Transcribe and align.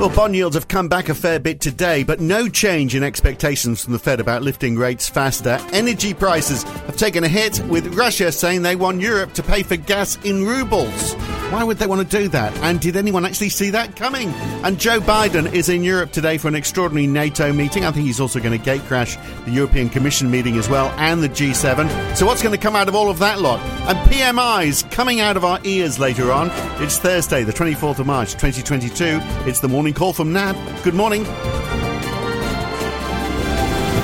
Well, 0.00 0.08
bond 0.08 0.34
yields 0.34 0.54
have 0.54 0.66
come 0.66 0.88
back 0.88 1.10
a 1.10 1.14
fair 1.14 1.38
bit 1.38 1.60
today, 1.60 2.04
but 2.04 2.20
no 2.20 2.48
change 2.48 2.94
in 2.94 3.02
expectations 3.02 3.84
from 3.84 3.92
the 3.92 3.98
Fed 3.98 4.18
about 4.18 4.40
lifting 4.40 4.78
rates 4.78 5.10
faster. 5.10 5.58
Energy 5.74 6.14
prices 6.14 6.62
have 6.62 6.96
taken 6.96 7.22
a 7.22 7.28
hit, 7.28 7.60
with 7.66 7.86
Russia 7.94 8.32
saying 8.32 8.62
they 8.62 8.76
want 8.76 9.02
Europe 9.02 9.34
to 9.34 9.42
pay 9.42 9.62
for 9.62 9.76
gas 9.76 10.16
in 10.24 10.46
rubles. 10.46 11.14
Why 11.50 11.64
would 11.64 11.78
they 11.78 11.86
want 11.88 12.08
to 12.08 12.18
do 12.18 12.28
that? 12.28 12.56
And 12.58 12.80
did 12.80 12.96
anyone 12.96 13.24
actually 13.24 13.48
see 13.48 13.70
that 13.70 13.96
coming? 13.96 14.28
And 14.62 14.78
Joe 14.78 15.00
Biden 15.00 15.52
is 15.52 15.68
in 15.68 15.82
Europe 15.82 16.12
today 16.12 16.38
for 16.38 16.46
an 16.46 16.54
extraordinary 16.54 17.08
NATO 17.08 17.52
meeting. 17.52 17.84
I 17.84 17.90
think 17.90 18.06
he's 18.06 18.20
also 18.20 18.38
going 18.38 18.56
to 18.56 18.64
gate 18.64 18.82
crash 18.82 19.16
the 19.44 19.50
European 19.50 19.88
Commission 19.88 20.30
meeting 20.30 20.56
as 20.58 20.68
well 20.68 20.94
and 20.96 21.24
the 21.24 21.28
G7. 21.28 22.16
So, 22.16 22.24
what's 22.24 22.40
going 22.40 22.54
to 22.54 22.60
come 22.60 22.76
out 22.76 22.86
of 22.86 22.94
all 22.94 23.10
of 23.10 23.18
that 23.18 23.40
lot? 23.40 23.58
And 23.88 23.98
PMIs 24.10 24.88
coming 24.92 25.20
out 25.20 25.36
of 25.36 25.44
our 25.44 25.58
ears 25.64 25.98
later 25.98 26.30
on. 26.30 26.50
It's 26.80 26.98
Thursday, 26.98 27.42
the 27.42 27.52
24th 27.52 27.98
of 27.98 28.06
March, 28.06 28.32
2022. 28.34 29.18
It's 29.48 29.58
the 29.58 29.68
morning 29.68 29.92
call 29.92 30.12
from 30.12 30.32
NAB. 30.32 30.56
Good 30.84 30.94
morning. 30.94 31.24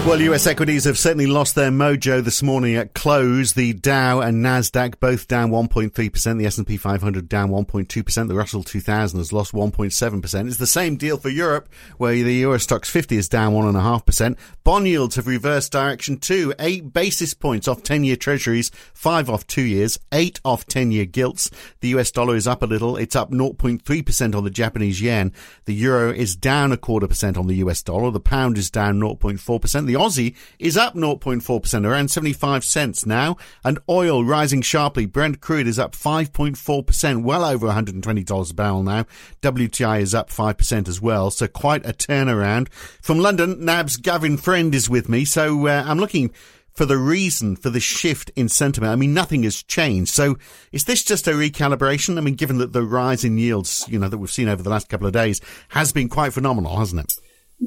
Well, 0.07 0.21
US 0.21 0.47
equities 0.47 0.85
have 0.85 0.97
certainly 0.97 1.27
lost 1.27 1.57
their 1.57 1.73
mojo 1.73 2.23
this 2.23 2.41
morning 2.41 2.77
at 2.77 2.95
close. 2.95 3.55
The 3.55 3.73
Dow 3.73 4.21
and 4.21 4.37
Nasdaq 4.37 5.01
both 5.01 5.27
down 5.27 5.51
1.3%. 5.51 6.39
The 6.39 6.47
S&P 6.47 6.77
500 6.77 7.29
down 7.29 7.51
1.2%. 7.51 8.29
The 8.29 8.35
Russell 8.37 8.63
2000 8.63 9.19
has 9.19 9.33
lost 9.33 9.53
1.7%. 9.53 10.47
It's 10.47 10.59
the 10.59 10.67
same 10.69 10.95
deal 10.95 11.19
for 11.19 11.29
Europe, 11.29 11.69
where 11.99 12.15
the 12.15 12.35
Euro 12.35 12.57
Stoxx 12.59 12.87
50 12.87 13.17
is 13.17 13.29
down 13.29 13.53
1.5%. 13.53 14.37
Bond 14.63 14.87
yields 14.87 15.17
have 15.17 15.27
reversed 15.27 15.73
direction 15.73 16.19
too. 16.19 16.55
Eight 16.61 16.93
basis 16.93 17.35
points 17.35 17.67
off 17.67 17.83
10-year 17.83 18.17
treasuries, 18.17 18.71
five 18.95 19.29
off 19.29 19.45
two 19.49 19.63
years, 19.63 19.99
eight 20.13 20.39
off 20.45 20.69
10-year 20.69 21.07
gilts. 21.07 21.51
The 21.81 21.89
US 21.97 22.13
dollar 22.13 22.37
is 22.37 22.47
up 22.47 22.63
a 22.63 22.67
little. 22.67 22.97
It's 22.97 23.17
up 23.17 23.33
0.3% 23.33 24.35
on 24.37 24.45
the 24.45 24.51
Japanese 24.51 25.03
yen. 25.03 25.33
The 25.65 25.75
euro 25.75 26.13
is 26.13 26.37
down 26.37 26.71
a 26.71 26.77
quarter 26.77 27.09
percent 27.09 27.37
on 27.37 27.49
the 27.49 27.57
US 27.57 27.83
dollar. 27.83 28.13
The 28.13 28.21
pound 28.21 28.57
is 28.57 28.71
down 28.71 29.01
0.4%. 29.01 29.87
The 29.87 29.96
Aussie 29.97 30.35
is 30.59 30.77
up 30.77 30.95
0.4%, 30.95 31.87
around 31.87 32.11
75 32.11 32.65
cents 32.65 33.05
now. 33.05 33.37
And 33.65 33.79
oil 33.89 34.25
rising 34.25 34.63
sharply. 34.63 35.07
Brent 35.07 35.41
crude 35.41 35.67
is 35.67 35.79
up 35.79 35.95
5.4%, 35.95 37.23
well 37.23 37.45
over 37.45 37.67
$120 37.67 38.51
a 38.51 38.55
barrel 38.55 38.83
now. 38.83 39.07
WTI 39.43 40.01
is 40.01 40.15
up 40.15 40.31
5% 40.31 40.89
as 40.89 41.01
well, 41.01 41.31
so 41.31 41.49
quite 41.49 41.85
a 41.87 41.93
turnaround. 41.93 42.69
From 42.71 43.19
London, 43.19 43.65
NAB's 43.65 43.97
Gavin 43.97 44.37
Friend 44.37 44.75
is 44.75 44.89
with 44.89 45.09
me, 45.09 45.25
so 45.25 45.67
uh, 45.67 45.83
I'm 45.87 45.99
looking 45.99 46.33
for 46.77 46.85
the 46.85 46.99
reason 46.99 47.57
for 47.57 47.71
the 47.71 47.81
shift 47.81 48.31
in 48.37 48.49
sentiment. 48.49 48.93
I 48.93 48.97
mean, 48.97 49.15
nothing 49.15 49.45
has 49.45 49.63
changed. 49.63 50.13
So 50.13 50.37
is 50.73 50.85
this 50.85 51.03
just 51.03 51.27
a 51.27 51.33
recalibration? 51.33 52.19
I 52.19 52.21
mean, 52.21 52.35
given 52.35 52.59
that 52.59 52.75
the 52.75 52.83
rise 52.83 53.25
in 53.25 53.39
yields, 53.39 53.87
you 53.89 53.99
know, 53.99 54.09
that 54.09 54.19
we've 54.19 54.31
seen 54.31 54.49
over 54.49 54.63
the 54.63 54.71
last 54.71 54.91
couple 54.91 55.07
of 55.07 55.15
days 55.15 55.41
has 55.71 55.91
been 55.91 56.11
quite 56.11 56.35
phenomenal, 56.35 56.77
hasn't 56.77 57.01
it? 57.01 57.13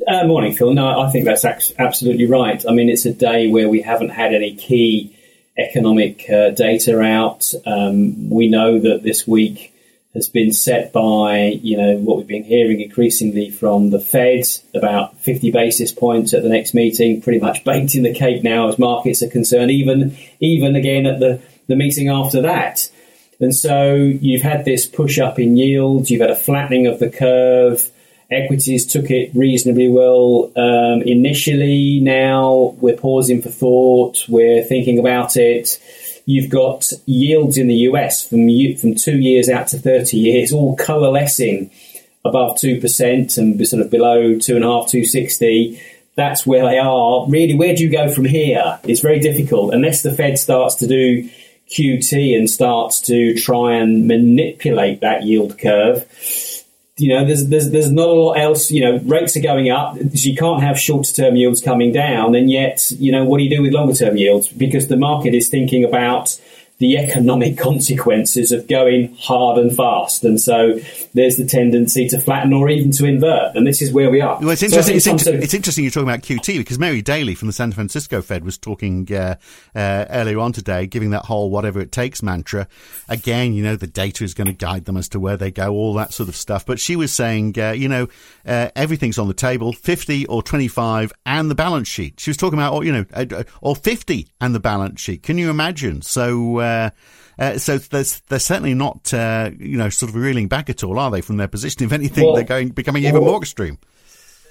Uh, 0.07 0.25
morning, 0.27 0.53
Phil. 0.53 0.73
No, 0.73 0.99
I 0.99 1.09
think 1.09 1.25
that's 1.25 1.45
absolutely 1.45 2.27
right. 2.27 2.63
I 2.67 2.73
mean, 2.73 2.89
it's 2.89 3.05
a 3.05 3.13
day 3.13 3.49
where 3.49 3.67
we 3.67 3.81
haven't 3.81 4.09
had 4.09 4.33
any 4.33 4.55
key 4.55 5.17
economic 5.57 6.29
uh, 6.29 6.51
data 6.51 7.01
out. 7.01 7.51
Um, 7.65 8.29
we 8.29 8.49
know 8.49 8.79
that 8.79 9.01
this 9.01 9.27
week 9.27 9.73
has 10.13 10.29
been 10.29 10.51
set 10.51 10.93
by, 10.93 11.59
you 11.61 11.75
know, 11.75 11.97
what 11.97 12.17
we've 12.17 12.27
been 12.27 12.43
hearing 12.43 12.81
increasingly 12.81 13.49
from 13.49 13.89
the 13.89 13.99
Fed, 13.99 14.43
about 14.75 15.17
50 15.21 15.51
basis 15.51 15.91
points 15.91 16.33
at 16.35 16.43
the 16.43 16.49
next 16.49 16.75
meeting, 16.75 17.21
pretty 17.21 17.39
much 17.39 17.63
baked 17.65 17.95
in 17.95 18.03
the 18.03 18.13
cake 18.13 18.43
now 18.43 18.67
as 18.67 18.77
markets 18.77 19.23
are 19.23 19.29
concerned, 19.29 19.71
even, 19.71 20.15
even 20.39 20.75
again 20.75 21.07
at 21.07 21.19
the, 21.19 21.41
the 21.67 21.75
meeting 21.75 22.09
after 22.09 22.43
that. 22.43 22.89
And 23.39 23.55
so 23.55 23.95
you've 23.95 24.43
had 24.43 24.65
this 24.65 24.85
push 24.85 25.17
up 25.17 25.39
in 25.39 25.57
yields, 25.57 26.11
you've 26.11 26.21
had 26.21 26.29
a 26.29 26.35
flattening 26.35 26.85
of 26.85 26.99
the 26.99 27.09
curve, 27.09 27.89
Equities 28.31 28.85
took 28.85 29.09
it 29.09 29.31
reasonably 29.33 29.87
well 29.87 30.51
um, 30.55 31.01
initially. 31.01 31.99
Now 31.99 32.75
we're 32.79 32.95
pausing 32.95 33.41
for 33.41 33.49
thought. 33.49 34.23
We're 34.29 34.63
thinking 34.63 34.99
about 34.99 35.35
it. 35.35 35.81
You've 36.25 36.51
got 36.51 36.91
yields 37.07 37.57
in 37.57 37.67
the 37.67 37.89
US 37.89 38.23
from 38.23 38.47
from 38.77 38.93
two 38.93 39.17
years 39.17 39.49
out 39.49 39.69
to 39.69 39.79
thirty 39.79 40.17
years, 40.17 40.53
all 40.53 40.75
coalescing 40.75 41.71
above 42.23 42.59
two 42.59 42.79
percent 42.79 43.35
and 43.37 43.65
sort 43.67 43.81
of 43.81 43.89
below 43.89 44.37
two 44.37 44.55
and 44.55 44.63
a 44.63 44.67
half, 44.67 44.89
two 44.89 45.05
sixty. 45.05 45.81
That's 46.13 46.45
where 46.45 46.65
they 46.65 46.77
are. 46.77 47.25
Really, 47.27 47.55
where 47.55 47.73
do 47.73 47.83
you 47.83 47.89
go 47.89 48.13
from 48.13 48.25
here? 48.25 48.79
It's 48.83 48.99
very 48.99 49.19
difficult 49.19 49.73
unless 49.73 50.03
the 50.03 50.13
Fed 50.13 50.37
starts 50.37 50.75
to 50.75 50.87
do 50.87 51.27
QT 51.71 52.37
and 52.37 52.47
starts 52.47 53.01
to 53.01 53.33
try 53.35 53.75
and 53.75 54.07
manipulate 54.07 55.01
that 55.01 55.23
yield 55.23 55.57
curve 55.57 56.05
you 56.99 57.09
know, 57.09 57.25
there's, 57.25 57.47
there's, 57.47 57.71
there's 57.71 57.91
not 57.91 58.07
a 58.07 58.13
lot 58.13 58.33
else, 58.33 58.71
you 58.71 58.81
know, 58.81 58.97
rates 58.99 59.35
are 59.37 59.41
going 59.41 59.69
up. 59.69 59.97
You 59.97 60.35
can't 60.35 60.61
have 60.61 60.79
shorter 60.79 61.11
term 61.11 61.35
yields 61.35 61.61
coming 61.61 61.91
down. 61.91 62.35
And 62.35 62.51
yet, 62.51 62.91
you 62.91 63.11
know, 63.11 63.23
what 63.23 63.37
do 63.37 63.43
you 63.43 63.49
do 63.49 63.61
with 63.61 63.73
longer 63.73 63.93
term 63.93 64.17
yields? 64.17 64.47
Because 64.47 64.87
the 64.87 64.97
market 64.97 65.33
is 65.33 65.49
thinking 65.49 65.83
about 65.83 66.39
the 66.79 66.97
economic 66.97 67.57
consequences 67.57 68.53
of 68.53 68.67
going 68.67 69.13
hard 69.19 69.57
and 69.57 69.75
fast. 69.75 70.23
And 70.23 70.39
so 70.39 70.79
there's 71.13 71.35
the 71.35 71.45
tendency 71.45 72.07
to 72.07 72.19
flatten 72.19 72.53
or 72.53 72.69
even 72.69 72.91
to 72.91 73.05
invert. 73.05 73.55
And 73.55 73.67
this 73.67 73.81
is 73.81 73.91
where 73.91 74.09
we 74.09 74.21
are. 74.21 74.39
Well, 74.39 74.51
it's 74.51 74.63
interesting, 74.63 74.99
so 75.01 75.13
it's, 75.13 75.27
inter- 75.27 75.39
it's, 75.43 75.53
interesting 75.53 75.83
you're 75.83 75.91
talking 75.91 76.07
about 76.07 76.21
QT 76.21 76.57
because 76.57 76.79
Mary 76.79 77.01
Daly 77.01 77.35
from 77.35 77.47
the 77.47 77.53
San 77.53 77.73
Francisco 77.73 78.21
Fed 78.21 78.45
was 78.45 78.57
talking 78.57 79.13
uh, 79.13 79.35
uh, 79.75 80.05
earlier 80.09 80.39
on 80.39 80.53
today, 80.53 80.87
giving 80.87 81.09
that 81.09 81.25
whole 81.25 81.49
whatever 81.49 81.81
it 81.81 81.91
takes 81.91 82.23
mantra. 82.23 82.65
Again, 83.09 83.53
you 83.53 83.61
know, 83.61 83.75
the 83.75 83.87
data 83.87 84.23
is 84.23 84.33
going 84.33 84.47
to 84.47 84.53
guide 84.53 84.85
them 84.85 84.95
as 84.95 85.09
to 85.09 85.19
where 85.19 85.35
they 85.35 85.51
go, 85.51 85.73
all 85.73 85.93
that 85.95 86.13
sort 86.13 86.29
of 86.29 86.35
stuff. 86.35 86.65
But 86.65 86.79
she 86.79 86.95
was 86.95 87.11
saying, 87.11 87.59
uh, 87.59 87.71
you 87.71 87.89
know, 87.89 88.07
uh, 88.45 88.69
everything's 88.77 89.19
on 89.19 89.27
the 89.27 89.33
table 89.33 89.73
50 89.73 90.27
or 90.27 90.41
25 90.41 91.11
and 91.25 91.51
the 91.51 91.55
balance 91.55 91.89
sheet. 91.89 92.21
She 92.21 92.29
was 92.29 92.37
talking 92.37 92.57
about, 92.57 92.85
you 92.85 92.93
know, 92.93 93.05
uh, 93.13 93.43
or 93.61 93.75
50 93.75 94.29
and 94.39 94.55
the 94.55 94.61
balance 94.61 95.01
sheet. 95.01 95.23
Can 95.23 95.37
you 95.37 95.49
imagine? 95.49 96.01
So, 96.01 96.68
uh, 96.69 96.89
uh, 97.39 97.57
so 97.57 97.77
they're, 97.77 98.03
they're 98.27 98.39
certainly 98.39 98.73
not, 98.73 99.13
uh, 99.13 99.49
you 99.57 99.77
know, 99.77 99.89
sort 99.89 100.09
of 100.09 100.15
reeling 100.15 100.47
back 100.47 100.69
at 100.69 100.83
all, 100.83 100.99
are 100.99 101.09
they, 101.09 101.21
from 101.21 101.37
their 101.37 101.47
position? 101.47 101.83
If 101.83 101.93
anything, 101.93 102.25
well, 102.25 102.35
they're 102.35 102.43
going 102.43 102.69
becoming 102.69 103.03
even 103.03 103.21
well, 103.21 103.31
more 103.31 103.41
extreme. 103.41 103.77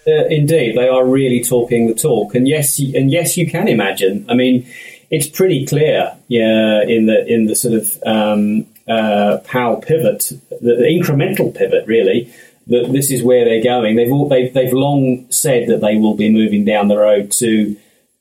Uh, 0.07 0.25
indeed, 0.31 0.77
they 0.77 0.89
are 0.89 1.05
really 1.05 1.45
talking 1.45 1.87
the 1.87 1.95
talk, 1.95 2.35
and 2.35 2.49
yes, 2.49 2.79
and 2.79 3.11
yes, 3.11 3.37
you 3.37 3.47
can 3.47 3.69
imagine. 3.69 4.25
I 4.31 4.35
mean, 4.35 4.67
it's 5.11 5.29
pretty 5.29 5.67
clear, 5.67 6.17
yeah, 6.29 6.83
in 6.83 7.05
the 7.05 7.27
in 7.27 7.45
the 7.45 7.55
sort 7.55 7.75
of 7.75 8.03
um, 8.07 8.67
uh, 8.89 9.39
Powell 9.45 9.83
pivot, 9.83 10.33
the, 10.49 10.77
the 10.77 10.85
incremental 10.85 11.55
pivot, 11.55 11.87
really, 11.87 12.33
that 12.69 12.91
this 12.91 13.11
is 13.11 13.23
where 13.23 13.45
they're 13.45 13.63
going. 13.63 13.97
They've 13.97 14.11
all, 14.11 14.31
they've, 14.31 14.53
they've 14.53 14.73
long 14.73 15.31
said 15.31 15.69
that 15.69 15.83
they 15.83 15.97
will 15.97 16.15
be 16.15 16.31
moving 16.31 16.65
down 16.65 16.89
the 16.89 16.97
road 16.97 17.33
to 17.33 17.77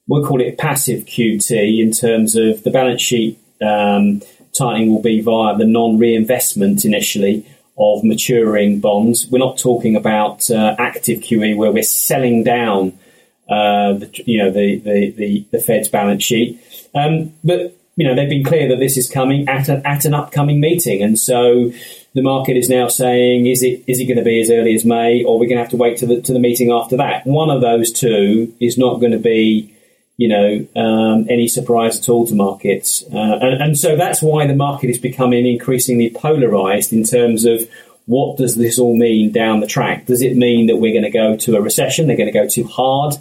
we'll 0.07 0.25
call 0.25 0.41
it 0.41 0.57
passive 0.57 1.05
QT 1.05 1.81
in 1.81 1.91
terms 1.91 2.35
of 2.35 2.63
the 2.63 2.71
balance 2.71 3.01
sheet 3.01 3.39
um, 3.61 4.21
tightening 4.57 4.89
will 4.93 5.01
be 5.01 5.21
via 5.21 5.57
the 5.57 5.65
non-reinvestment 5.65 6.85
initially 6.85 7.45
of 7.77 8.03
maturing 8.03 8.79
bonds. 8.79 9.27
We're 9.29 9.39
not 9.39 9.57
talking 9.57 9.95
about 9.95 10.49
uh, 10.49 10.75
active 10.79 11.19
QE 11.19 11.55
where 11.55 11.71
we're 11.71 11.83
selling 11.83 12.43
down, 12.43 12.97
uh, 13.49 13.93
the, 13.93 14.23
you 14.25 14.39
know, 14.39 14.51
the, 14.51 14.79
the, 14.79 15.11
the, 15.11 15.45
the, 15.51 15.59
Fed's 15.59 15.87
balance 15.87 16.23
sheet. 16.23 16.59
Um, 16.95 17.33
but 17.43 17.77
you 17.95 18.07
know, 18.07 18.15
they've 18.15 18.29
been 18.29 18.43
clear 18.43 18.67
that 18.69 18.79
this 18.79 18.97
is 18.97 19.09
coming 19.09 19.47
at, 19.47 19.69
a, 19.69 19.85
at 19.87 20.05
an 20.05 20.13
upcoming 20.13 20.59
meeting, 20.59 21.01
and 21.01 21.17
so 21.17 21.71
the 22.13 22.21
market 22.21 22.55
is 22.57 22.69
now 22.69 22.87
saying, 22.87 23.47
is 23.47 23.63
it 23.63 23.83
is 23.87 23.99
it 23.99 24.05
going 24.05 24.17
to 24.17 24.23
be 24.23 24.39
as 24.39 24.49
early 24.49 24.75
as 24.75 24.85
May, 24.85 25.23
or 25.23 25.39
we're 25.39 25.47
going 25.47 25.57
to 25.57 25.63
have 25.63 25.71
to 25.71 25.77
wait 25.77 25.97
to 25.97 26.05
the 26.05 26.21
to 26.21 26.33
the 26.33 26.39
meeting 26.39 26.71
after 26.71 26.97
that? 26.97 27.25
One 27.25 27.49
of 27.49 27.61
those 27.61 27.91
two 27.91 28.53
is 28.59 28.77
not 28.77 28.99
going 28.99 29.13
to 29.13 29.19
be 29.19 29.73
you 30.17 30.27
know, 30.27 30.67
um, 30.75 31.27
any 31.29 31.47
surprise 31.47 31.99
at 31.99 32.09
all 32.09 32.25
to 32.25 32.33
markets. 32.33 33.03
Uh, 33.13 33.37
and, 33.41 33.61
and, 33.61 33.77
so 33.77 33.95
that's 33.95 34.21
why 34.21 34.47
the 34.47 34.55
market 34.55 34.89
is 34.89 34.97
becoming 34.97 35.45
increasingly 35.45 36.09
polarized 36.09 36.91
in 36.91 37.03
terms 37.03 37.45
of 37.45 37.69
what 38.07 38.37
does 38.37 38.55
this 38.55 38.79
all 38.79 38.97
mean 38.97 39.31
down 39.31 39.59
the 39.59 39.67
track? 39.67 40.07
Does 40.07 40.21
it 40.21 40.35
mean 40.35 40.67
that 40.67 40.77
we're 40.77 40.93
going 40.93 41.03
to 41.03 41.11
go 41.11 41.37
to 41.37 41.55
a 41.55 41.61
recession? 41.61 42.07
They're 42.07 42.17
going 42.17 42.31
to 42.31 42.39
go 42.39 42.47
too 42.47 42.63
hard? 42.63 43.15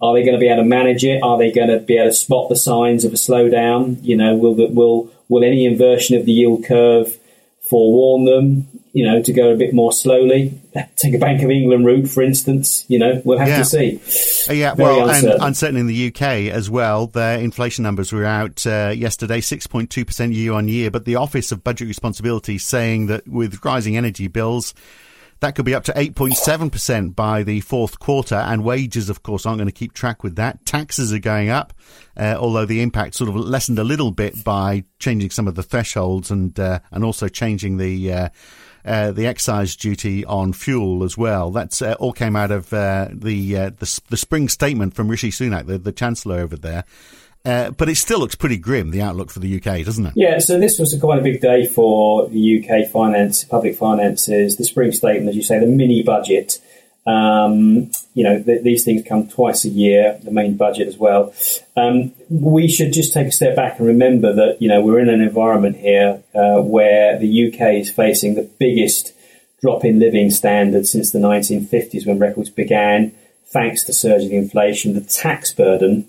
Are 0.00 0.12
they 0.12 0.22
going 0.22 0.34
to 0.34 0.40
be 0.40 0.48
able 0.48 0.62
to 0.62 0.68
manage 0.68 1.04
it? 1.04 1.22
Are 1.22 1.38
they 1.38 1.52
going 1.52 1.68
to 1.68 1.78
be 1.78 1.96
able 1.96 2.10
to 2.10 2.14
spot 2.14 2.48
the 2.48 2.56
signs 2.56 3.04
of 3.04 3.12
a 3.12 3.16
slowdown? 3.16 4.02
You 4.02 4.16
know, 4.16 4.34
will 4.34 4.54
will 4.54 5.10
will 5.28 5.44
any 5.44 5.64
inversion 5.64 6.16
of 6.16 6.26
the 6.26 6.32
yield 6.32 6.64
curve 6.64 7.16
forewarn 7.60 8.24
them? 8.24 8.80
You 8.94 9.04
know, 9.04 9.20
to 9.20 9.32
go 9.32 9.50
a 9.50 9.56
bit 9.56 9.74
more 9.74 9.92
slowly. 9.92 10.60
Take 10.96 11.14
a 11.14 11.18
Bank 11.18 11.42
of 11.42 11.50
England 11.50 11.84
route, 11.84 12.06
for 12.08 12.22
instance. 12.22 12.84
You 12.86 13.00
know, 13.00 13.20
we'll 13.24 13.38
have 13.38 13.48
yeah. 13.48 13.58
to 13.58 13.64
see. 13.64 14.48
Uh, 14.48 14.54
yeah, 14.54 14.74
Very 14.74 14.88
well, 14.88 15.08
uncertain. 15.08 15.32
and 15.32 15.42
uncertain 15.42 15.76
in 15.76 15.86
the 15.88 16.06
UK 16.06 16.22
as 16.52 16.70
well. 16.70 17.08
Their 17.08 17.40
inflation 17.40 17.82
numbers 17.82 18.12
were 18.12 18.24
out 18.24 18.64
uh, 18.64 18.94
yesterday, 18.96 19.40
six 19.40 19.66
point 19.66 19.90
two 19.90 20.04
percent 20.04 20.32
year 20.32 20.52
on 20.52 20.68
year. 20.68 20.92
But 20.92 21.06
the 21.06 21.16
Office 21.16 21.50
of 21.50 21.64
Budget 21.64 21.88
Responsibility 21.88 22.56
saying 22.56 23.06
that 23.08 23.26
with 23.26 23.64
rising 23.64 23.96
energy 23.96 24.28
bills. 24.28 24.72
That 25.40 25.56
could 25.56 25.66
be 25.66 25.74
up 25.74 25.84
to 25.84 25.92
8.7% 25.92 27.14
by 27.14 27.42
the 27.42 27.60
fourth 27.60 27.98
quarter, 27.98 28.36
and 28.36 28.64
wages, 28.64 29.10
of 29.10 29.22
course, 29.22 29.44
aren't 29.44 29.58
going 29.58 29.68
to 29.68 29.72
keep 29.72 29.92
track 29.92 30.22
with 30.22 30.36
that. 30.36 30.64
Taxes 30.64 31.12
are 31.12 31.18
going 31.18 31.50
up, 31.50 31.74
uh, 32.16 32.36
although 32.38 32.64
the 32.64 32.80
impact 32.80 33.14
sort 33.14 33.28
of 33.28 33.36
lessened 33.36 33.78
a 33.78 33.84
little 33.84 34.10
bit 34.10 34.42
by 34.42 34.84
changing 35.00 35.28
some 35.28 35.46
of 35.46 35.54
the 35.54 35.62
thresholds 35.62 36.30
and 36.30 36.58
uh, 36.58 36.78
and 36.92 37.04
also 37.04 37.28
changing 37.28 37.76
the 37.76 38.10
uh, 38.84 39.12
the 39.12 39.26
excise 39.26 39.76
duty 39.76 40.24
on 40.24 40.52
fuel 40.52 41.04
as 41.04 41.16
well. 41.16 41.50
That's 41.50 41.80
uh, 41.80 41.94
all 41.98 42.12
came 42.12 42.36
out 42.36 42.50
of 42.50 42.72
uh, 42.72 43.08
the, 43.12 43.56
uh, 43.56 43.70
the, 43.70 44.00
the 44.10 44.16
spring 44.16 44.48
statement 44.48 44.94
from 44.94 45.08
Rishi 45.08 45.30
Sunak, 45.30 45.66
the, 45.66 45.78
the 45.78 45.92
chancellor 45.92 46.38
over 46.38 46.56
there. 46.56 46.84
Uh, 47.46 47.70
but 47.70 47.90
it 47.90 47.96
still 47.96 48.20
looks 48.20 48.34
pretty 48.34 48.56
grim, 48.56 48.90
the 48.90 49.02
outlook 49.02 49.30
for 49.30 49.38
the 49.38 49.56
UK, 49.56 49.84
doesn't 49.84 50.06
it? 50.06 50.12
Yeah, 50.16 50.38
so 50.38 50.58
this 50.58 50.78
was 50.78 50.94
a 50.94 50.98
quite 50.98 51.18
a 51.18 51.22
big 51.22 51.42
day 51.42 51.66
for 51.66 52.26
the 52.28 52.64
UK 52.64 52.90
finance, 52.90 53.44
public 53.44 53.76
finances. 53.76 54.56
The 54.56 54.64
spring 54.64 54.92
statement, 54.92 55.28
as 55.28 55.36
you 55.36 55.42
say, 55.42 55.58
the 55.58 55.66
mini 55.66 56.02
budget. 56.02 56.58
Um, 57.06 57.90
you 58.14 58.24
know, 58.24 58.42
th- 58.42 58.62
these 58.62 58.84
things 58.84 59.06
come 59.06 59.28
twice 59.28 59.64
a 59.64 59.68
year, 59.68 60.18
the 60.22 60.30
main 60.30 60.56
budget 60.56 60.88
as 60.88 60.96
well. 60.96 61.34
Um, 61.76 62.12
we 62.30 62.66
should 62.68 62.92
just 62.92 63.12
take 63.12 63.26
a 63.26 63.32
step 63.32 63.54
back 63.56 63.78
and 63.78 63.86
remember 63.86 64.32
that, 64.32 64.62
you 64.62 64.68
know, 64.68 64.80
we're 64.80 65.00
in 65.00 65.10
an 65.10 65.20
environment 65.20 65.76
here 65.76 66.22
uh, 66.34 66.62
where 66.62 67.18
the 67.18 67.48
UK 67.48 67.74
is 67.74 67.90
facing 67.90 68.34
the 68.34 68.48
biggest 68.58 69.12
drop 69.60 69.84
in 69.84 69.98
living 69.98 70.30
standards 70.30 70.90
since 70.90 71.10
the 71.10 71.18
1950s 71.18 72.06
when 72.06 72.18
records 72.18 72.50
began, 72.50 73.12
thanks 73.46 73.84
to 73.84 73.92
surging 73.92 74.32
inflation. 74.32 74.94
The 74.94 75.00
tax 75.02 75.52
burden 75.52 76.06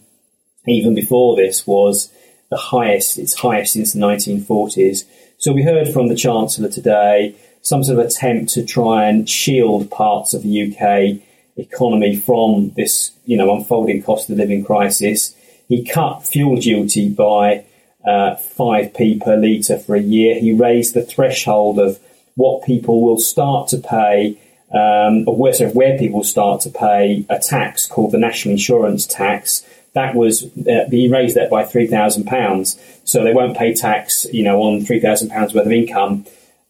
even 0.68 0.96
before 0.96 1.36
this, 1.36 1.66
was 1.66 2.12
the 2.50 2.58
highest, 2.58 3.18
its 3.18 3.34
highest 3.36 3.74
since 3.74 3.94
the 3.94 4.00
1940s. 4.00 5.04
So 5.38 5.52
we 5.52 5.64
heard 5.64 5.90
from 5.90 6.08
the 6.08 6.16
Chancellor 6.16 6.70
today 6.70 7.36
some 7.66 7.84
sort 7.84 7.98
of 7.98 8.06
attempt 8.06 8.54
to 8.54 8.64
try 8.64 9.06
and 9.06 9.28
shield 9.28 9.90
parts 9.90 10.36
of 10.36 10.44
the 10.44 10.72
UK 10.72 11.20
economy 11.58 12.16
from 12.16 12.70
this, 12.76 13.12
you 13.26 13.36
know, 13.36 13.56
unfolding 13.56 14.04
cost 14.04 14.30
of 14.30 14.38
living 14.38 14.64
crisis. 14.64 15.36
He 15.68 15.84
cut 15.84 16.20
fuel 16.20 16.58
duty 16.58 17.10
by 17.10 17.66
uh, 18.06 18.36
5p 18.36 19.20
per 19.20 19.36
litre 19.36 19.80
for 19.80 19.96
a 19.96 20.02
year. 20.02 20.40
He 20.40 20.54
raised 20.54 20.94
the 20.94 21.02
threshold 21.02 21.80
of 21.80 22.00
what 22.36 22.64
people 22.64 23.04
will 23.04 23.18
start 23.18 23.70
to 23.70 23.80
pay, 23.80 24.38
um, 24.72 25.28
or 25.28 25.36
where, 25.36 25.54
where 25.70 25.98
people 25.98 26.24
start 26.24 26.62
to 26.62 26.70
pay 26.70 27.26
a 27.32 27.40
tax 27.40 27.88
called 27.88 28.12
the 28.12 28.20
national 28.20 28.52
insurance 28.52 29.08
tax 29.08 29.66
that 29.96 30.14
was 30.14 30.44
uh, 30.68 30.86
he 30.92 31.08
raised 31.08 31.38
that 31.38 31.50
by 31.50 31.64
three 31.64 31.88
thousand 31.88 32.26
pounds, 32.26 32.78
so 33.06 33.24
they 33.24 33.34
won't 33.34 33.58
pay 33.58 33.74
tax, 33.74 34.26
you 34.32 34.44
know, 34.44 34.62
on 34.62 34.84
three 34.84 35.00
thousand 35.00 35.30
pounds 35.30 35.54
worth 35.54 35.66
of 35.66 35.72
income. 35.72 36.26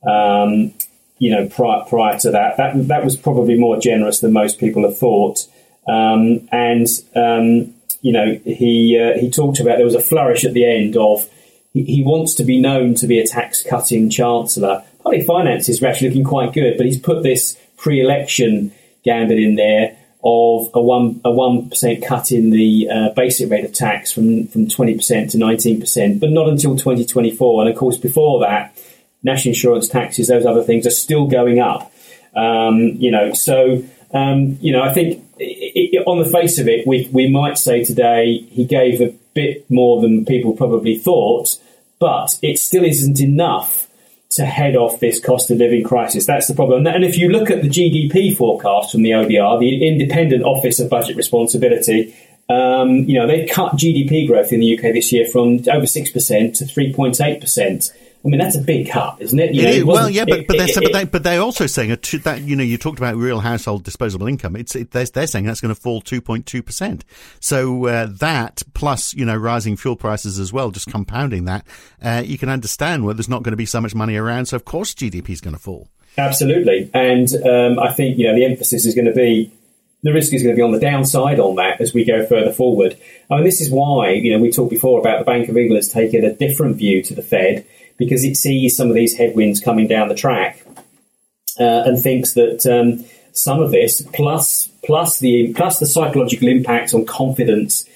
Um, 0.07 0.75
you 1.17 1.31
know, 1.31 1.47
prior, 1.47 1.83
prior 1.85 2.19
to 2.19 2.31
that, 2.31 2.57
that 2.57 2.87
that 2.87 3.03
was 3.03 3.15
probably 3.15 3.57
more 3.57 3.79
generous 3.79 4.19
than 4.19 4.33
most 4.33 4.59
people 4.59 4.83
have 4.83 4.97
thought. 4.97 5.47
Um, 5.87 6.47
and 6.51 6.87
um, 7.15 7.73
you 8.01 8.11
know, 8.11 8.39
he 8.45 8.99
uh, 8.99 9.19
he 9.19 9.29
talked 9.29 9.59
about 9.59 9.77
there 9.77 9.85
was 9.85 9.95
a 9.95 10.01
flourish 10.01 10.43
at 10.45 10.53
the 10.53 10.65
end 10.65 10.97
of 10.97 11.29
he, 11.73 11.83
he 11.83 12.03
wants 12.03 12.33
to 12.35 12.43
be 12.43 12.59
known 12.59 12.95
to 12.95 13.07
be 13.07 13.19
a 13.19 13.27
tax 13.27 13.63
cutting 13.63 14.09
chancellor. 14.09 14.83
Public 15.03 15.25
finances 15.25 15.81
are 15.81 15.87
actually 15.87 16.09
looking 16.09 16.23
quite 16.23 16.53
good, 16.53 16.77
but 16.77 16.85
he's 16.85 16.99
put 16.99 17.23
this 17.23 17.57
pre-election 17.77 18.71
gambit 19.03 19.37
in 19.37 19.55
there 19.55 19.95
of 20.23 20.71
a 20.73 20.81
one 20.81 21.21
a 21.23 21.31
one 21.31 21.69
percent 21.69 22.03
cut 22.03 22.31
in 22.31 22.49
the 22.49 22.89
uh, 22.91 23.09
basic 23.15 23.49
rate 23.51 23.63
of 23.63 23.71
tax 23.71 24.11
from 24.11 24.47
from 24.47 24.67
twenty 24.67 24.95
percent 24.95 25.29
to 25.29 25.37
nineteen 25.37 25.79
percent, 25.79 26.19
but 26.19 26.31
not 26.31 26.49
until 26.49 26.75
twenty 26.75 27.05
twenty 27.05 27.31
four. 27.31 27.61
And 27.61 27.69
of 27.69 27.77
course, 27.77 27.97
before 27.97 28.39
that, 28.39 28.75
national 29.25 29.51
insurance 29.51 29.89
taxes, 29.89 30.27
those 30.27 30.45
other 30.45 30.63
things 30.63 30.87
are 30.87 30.91
still 30.91 31.27
going 31.27 31.59
up. 31.59 31.91
Um, 32.35 32.77
you 32.97 33.11
know, 33.11 33.33
so 33.33 33.83
um, 34.13 34.57
you 34.61 34.71
know, 34.71 34.81
I 34.81 34.93
think 34.93 35.23
it, 35.37 35.89
it, 35.93 36.07
on 36.07 36.19
the 36.19 36.29
face 36.29 36.59
of 36.59 36.67
it, 36.67 36.87
we 36.87 37.09
we 37.11 37.29
might 37.29 37.57
say 37.57 37.83
today 37.83 38.37
he 38.49 38.63
gave 38.63 39.01
a 39.01 39.13
bit 39.33 39.69
more 39.69 40.01
than 40.01 40.25
people 40.25 40.53
probably 40.53 40.97
thought, 40.97 41.57
but 41.99 42.37
it 42.41 42.57
still 42.57 42.85
isn't 42.85 43.19
enough 43.19 43.87
to 44.31 44.45
head 44.45 44.75
off 44.75 44.99
this 44.99 45.19
cost 45.19 45.51
of 45.51 45.57
living 45.57 45.83
crisis. 45.83 46.25
That's 46.25 46.47
the 46.47 46.55
problem. 46.55 46.87
And 46.87 47.03
if 47.03 47.17
you 47.17 47.29
look 47.29 47.49
at 47.49 47.61
the 47.61 47.69
GDP 47.69 48.35
forecast 48.35 48.91
from 48.91 49.03
the 49.03 49.11
OBR, 49.11 49.59
the 49.59 49.87
Independent 49.87 50.43
Office 50.43 50.79
of 50.79 50.89
Budget 50.89 51.15
Responsibility, 51.15 52.13
um, 52.49 52.89
you 53.05 53.17
know, 53.17 53.27
they've 53.27 53.49
cut 53.49 53.73
GDP 53.73 54.27
growth 54.27 54.51
in 54.51 54.59
the 54.59 54.77
UK 54.77 54.93
this 54.93 55.11
year 55.11 55.25
from 55.25 55.59
over 55.71 55.85
6% 55.85 56.57
to 56.57 56.65
3.8%. 56.65 57.91
I 58.25 58.27
mean, 58.27 58.39
that's 58.39 58.57
a 58.57 58.61
big 58.61 58.89
cut, 58.89 59.21
isn't 59.21 59.37
it? 59.37 59.53
You 59.53 59.81
know, 59.81 59.85
well, 59.85 60.09
yeah, 60.09 60.25
but 60.25 60.47
but, 60.47 60.57
they're, 60.57 60.67
it, 60.67 60.75
but, 60.75 60.93
they, 60.93 61.03
but 61.03 61.23
they're 61.23 61.41
also 61.41 61.67
saying 61.67 61.89
that 61.89 62.41
you 62.41 62.55
know 62.55 62.63
you 62.63 62.75
talked 62.75 62.97
about 62.97 63.15
real 63.17 63.39
household 63.39 63.83
disposable 63.83 64.25
income. 64.25 64.55
It's 64.55 64.75
it, 64.75 64.89
they're, 64.89 65.05
they're 65.05 65.27
saying 65.27 65.45
that's 65.45 65.61
going 65.61 65.73
to 65.73 65.79
fall 65.79 66.01
two 66.01 66.21
point 66.21 66.47
two 66.47 66.63
percent. 66.63 67.05
So 67.39 67.85
uh, 67.85 68.07
that 68.19 68.63
plus 68.73 69.13
you 69.13 69.25
know 69.25 69.35
rising 69.35 69.77
fuel 69.77 69.95
prices 69.95 70.39
as 70.39 70.51
well, 70.51 70.71
just 70.71 70.87
compounding 70.87 71.45
that, 71.45 71.67
uh, 72.01 72.23
you 72.25 72.39
can 72.39 72.49
understand 72.49 73.05
where 73.05 73.13
there's 73.13 73.29
not 73.29 73.43
going 73.43 73.53
to 73.53 73.57
be 73.57 73.67
so 73.67 73.79
much 73.79 73.93
money 73.93 74.15
around. 74.15 74.47
So 74.47 74.55
of 74.55 74.65
course 74.65 74.95
GDP 74.95 75.29
is 75.29 75.41
going 75.41 75.55
to 75.55 75.61
fall. 75.61 75.89
Absolutely, 76.17 76.89
and 76.95 77.27
um, 77.45 77.77
I 77.77 77.93
think 77.93 78.17
you 78.17 78.25
know 78.25 78.33
the 78.33 78.45
emphasis 78.45 78.85
is 78.85 78.95
going 78.95 79.05
to 79.05 79.13
be 79.13 79.51
the 80.01 80.13
risk 80.13 80.33
is 80.33 80.41
going 80.41 80.55
to 80.55 80.57
be 80.57 80.63
on 80.63 80.71
the 80.71 80.79
downside 80.79 81.39
on 81.39 81.57
that 81.57 81.79
as 81.79 81.93
we 81.93 82.03
go 82.03 82.25
further 82.25 82.51
forward. 82.51 82.97
I 83.29 83.35
mean, 83.35 83.43
this 83.43 83.61
is 83.61 83.69
why 83.69 84.13
you 84.13 84.31
know 84.31 84.39
we 84.39 84.51
talked 84.51 84.71
before 84.71 84.99
about 84.99 85.19
the 85.19 85.25
Bank 85.25 85.47
of 85.47 85.57
England 85.57 85.77
has 85.77 85.89
taken 85.89 86.25
a 86.25 86.33
different 86.33 86.77
view 86.77 87.03
to 87.03 87.13
the 87.13 87.21
Fed 87.21 87.67
because 87.97 88.23
it 88.23 88.35
sees 88.35 88.75
some 88.75 88.89
of 88.89 88.95
these 88.95 89.15
headwinds 89.15 89.59
coming 89.59 89.87
down 89.87 90.07
the 90.07 90.15
track 90.15 90.65
uh, 91.59 91.83
and 91.85 92.01
thinks 92.01 92.33
that 92.33 92.65
um, 92.65 93.05
some 93.31 93.61
of 93.61 93.71
this, 93.71 94.01
plus 94.13 94.69
plus 94.83 95.19
the 95.19 95.53
plus 95.53 95.79
the 95.79 95.85
psychological 95.85 96.47
impacts 96.47 96.93
on 96.93 97.05
confidence 97.05 97.87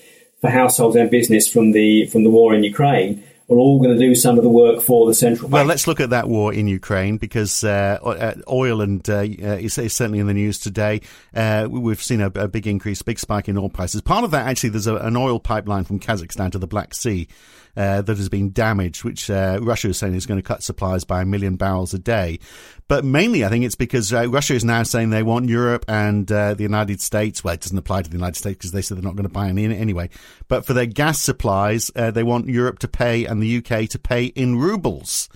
for 0.42 0.50
households 0.50 0.96
and 0.96 1.10
business 1.10 1.48
from 1.48 1.72
the 1.72 2.06
from 2.08 2.24
the 2.24 2.30
war 2.30 2.54
in 2.54 2.64
Ukraine, 2.64 3.24
are 3.50 3.58
all 3.58 3.80
going 3.80 3.98
to 3.98 4.00
do 4.00 4.14
some 4.14 4.38
of 4.38 4.44
the 4.44 4.50
work 4.50 4.82
for 4.82 5.08
the 5.08 5.14
central 5.14 5.50
bank. 5.50 5.54
Well, 5.54 5.66
let's 5.66 5.88
look 5.88 6.00
at 6.00 6.12
that 6.12 6.30
war 6.30 6.54
in 6.54 6.68
Ukraine 6.68 7.18
because 7.18 7.64
uh, 7.64 7.98
uh 8.04 8.36
oil 8.48 8.82
and 8.82 9.08
uh, 9.10 9.18
uh, 9.18 9.58
is, 9.58 9.78
is, 9.78 9.94
certainly 9.94 10.20
in 10.20 10.28
the 10.28 10.34
news 10.34 10.60
today. 10.60 11.02
Uh, 11.34 11.68
we've 11.70 12.02
seen 12.02 12.22
a, 12.22 12.28
a, 12.28 12.48
big 12.48 12.68
increase, 12.68 13.02
big 13.02 13.18
spike 13.18 13.50
in 13.50 13.58
oil 13.58 13.70
prices. 13.70 14.02
Part 14.02 14.24
of 14.24 14.32
that, 14.32 14.48
actually, 14.48 14.70
there's 14.70 14.88
a, 14.88 14.98
an 14.98 15.18
oil 15.18 15.40
pipeline 15.40 15.84
from 15.84 16.00
Kazakhstan 16.00 16.52
to 16.52 16.60
the 16.60 16.68
Black 16.68 16.94
Sea 16.94 17.28
uh, 17.76 18.02
that 18.02 18.18
has 18.18 18.30
been 18.30 18.52
damaged, 18.52 19.04
which 19.04 19.30
uh, 19.30 19.60
Russia 19.62 19.90
is 19.90 19.98
saying 19.98 20.16
is 20.16 20.26
going 20.26 20.40
to 20.40 20.48
cut 20.48 20.64
supplies 20.64 21.04
by 21.04 21.22
a 21.22 21.26
million 21.26 21.56
barrels 21.56 21.94
a 21.94 22.00
day. 22.00 22.40
But 22.88 23.06
mainly, 23.06 23.46
I 23.46 23.50
think 23.50 23.66
it's 23.66 23.76
because 23.76 24.12
uh, 24.12 24.28
Russia 24.30 24.54
is 24.54 24.66
now 24.66 24.84
saying 24.84 25.12
they 25.12 25.24
want 25.24 25.50
Europe 25.50 25.86
and 25.88 26.30
uh, 26.32 26.56
the 26.56 26.64
United 26.64 27.02
States. 27.02 27.44
Well, 27.44 27.54
it 27.54 27.62
doesn't 27.62 27.78
apply 27.78 28.02
to 28.02 28.10
the 28.10 28.18
United 28.18 28.36
States 28.36 28.58
because 28.58 28.72
they 28.72 28.82
said 28.82 28.98
they're 28.98 29.04
not 29.04 29.16
going 29.16 29.28
to 29.28 29.34
buy 29.34 29.48
any 29.48 29.66
anyway. 29.66 30.10
But 30.48 30.66
for 30.66 30.74
their 30.74 30.88
gas 30.88 31.22
supplies, 31.22 31.92
uh, 31.96 32.12
they 32.12 32.24
want 32.24 32.48
Europe 32.48 32.80
to 32.80 32.88
pay 32.88 33.26
and 33.26 33.42
the 33.42 33.58
UK 33.58 33.90
to 33.90 34.00
pay 34.00 34.26
in 34.26 34.58
rubles. 34.58 35.30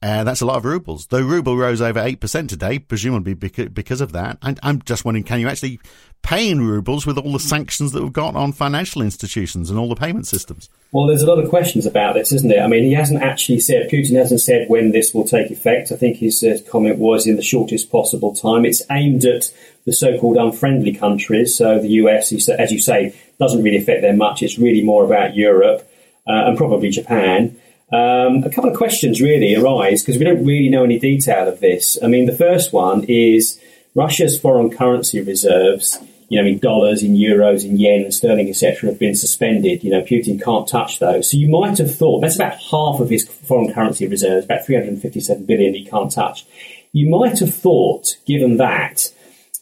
Uh, 0.00 0.22
that's 0.22 0.40
a 0.40 0.46
lot 0.46 0.56
of 0.56 0.64
rubles. 0.64 1.06
The 1.06 1.24
ruble 1.24 1.56
rose 1.56 1.80
over 1.80 2.00
8% 2.00 2.48
today, 2.48 2.78
presumably 2.78 3.34
because 3.34 4.00
of 4.00 4.12
that. 4.12 4.38
And 4.42 4.58
I'm 4.62 4.80
just 4.82 5.04
wondering, 5.04 5.24
can 5.24 5.40
you 5.40 5.48
actually 5.48 5.80
pay 6.22 6.48
in 6.48 6.60
rubles 6.60 7.04
with 7.04 7.18
all 7.18 7.32
the 7.32 7.40
sanctions 7.40 7.92
that 7.92 8.02
we've 8.02 8.12
got 8.12 8.36
on 8.36 8.52
financial 8.52 9.02
institutions 9.02 9.70
and 9.70 9.78
all 9.78 9.88
the 9.88 9.96
payment 9.96 10.28
systems? 10.28 10.68
Well, 10.92 11.06
there's 11.06 11.22
a 11.22 11.26
lot 11.26 11.42
of 11.42 11.50
questions 11.50 11.84
about 11.84 12.14
this, 12.14 12.32
isn't 12.32 12.48
there? 12.48 12.62
I 12.62 12.68
mean, 12.68 12.84
he 12.84 12.92
hasn't 12.92 13.22
actually 13.22 13.58
said, 13.58 13.90
Putin 13.90 14.16
hasn't 14.16 14.40
said 14.40 14.68
when 14.68 14.92
this 14.92 15.12
will 15.12 15.26
take 15.26 15.50
effect. 15.50 15.90
I 15.90 15.96
think 15.96 16.18
his 16.18 16.44
uh, 16.44 16.58
comment 16.70 16.98
was 16.98 17.26
in 17.26 17.34
the 17.34 17.42
shortest 17.42 17.90
possible 17.90 18.34
time. 18.34 18.64
It's 18.64 18.82
aimed 18.90 19.24
at 19.24 19.52
the 19.84 19.92
so-called 19.92 20.36
unfriendly 20.36 20.94
countries. 20.94 21.56
So 21.56 21.80
the 21.80 21.88
US, 21.88 22.32
as 22.48 22.70
you 22.70 22.78
say, 22.78 23.16
doesn't 23.40 23.64
really 23.64 23.78
affect 23.78 24.02
them 24.02 24.18
much. 24.18 24.44
It's 24.44 24.58
really 24.58 24.82
more 24.82 25.04
about 25.04 25.34
Europe 25.34 25.90
uh, 26.26 26.46
and 26.46 26.56
probably 26.56 26.90
Japan. 26.90 27.58
Um, 27.90 28.44
a 28.44 28.50
couple 28.50 28.70
of 28.70 28.76
questions 28.76 29.20
really 29.20 29.54
arise 29.54 30.02
because 30.02 30.18
we 30.18 30.24
don't 30.24 30.44
really 30.44 30.68
know 30.68 30.84
any 30.84 30.98
detail 30.98 31.48
of 31.48 31.60
this. 31.60 31.96
I 32.02 32.06
mean, 32.06 32.26
the 32.26 32.36
first 32.36 32.72
one 32.72 33.04
is 33.04 33.58
Russia's 33.94 34.38
foreign 34.38 34.70
currency 34.70 35.22
reserves, 35.22 35.98
you 36.28 36.40
know, 36.40 36.46
in 36.46 36.58
dollars, 36.58 37.02
in 37.02 37.14
euros, 37.14 37.64
in 37.64 37.78
yen, 37.78 38.12
sterling, 38.12 38.50
etc., 38.50 38.90
have 38.90 38.98
been 38.98 39.14
suspended. 39.14 39.82
You 39.82 39.90
know, 39.90 40.02
Putin 40.02 40.42
can't 40.42 40.68
touch 40.68 40.98
those. 40.98 41.30
So 41.30 41.38
you 41.38 41.48
might 41.48 41.78
have 41.78 41.94
thought 41.94 42.20
that's 42.20 42.36
about 42.36 42.58
half 42.58 43.00
of 43.00 43.08
his 43.08 43.26
foreign 43.26 43.72
currency 43.72 44.06
reserves, 44.06 44.44
about 44.44 44.66
357 44.66 45.46
billion 45.46 45.72
he 45.72 45.86
can't 45.86 46.12
touch. 46.12 46.44
You 46.92 47.08
might 47.08 47.38
have 47.38 47.54
thought, 47.54 48.16
given 48.26 48.58
that, 48.58 49.10